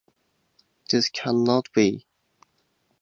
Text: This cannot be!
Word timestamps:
This 0.89 1.09
cannot 1.09 1.69
be! 1.75 2.07